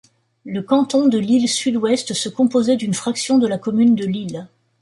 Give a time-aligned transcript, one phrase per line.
[0.45, 4.47] Le canton de Lille-Sud-Ouest se composait d’une fraction de la commune de Lille.